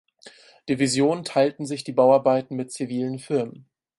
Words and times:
Division 0.67 1.23
teilten 1.23 1.67
sich 1.67 1.83
die 1.83 1.91
Bauarbeiten 1.91 2.55
mit 2.55 2.71
zivilen 2.71 3.19
Firmen. 3.19 3.67